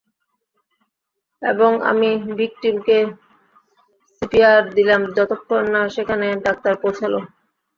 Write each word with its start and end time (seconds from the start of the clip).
এবং 1.41 1.71
আমি 1.91 2.09
ভিক্টিমকে 2.37 2.97
সিপিয়ার 4.15 4.61
দিলাম 4.77 5.01
যতক্ষণ 5.17 5.63
না 5.73 5.81
সেখানে 5.95 6.27
ডাক্তার 6.45 6.73
পৌঁছালো। 6.83 7.19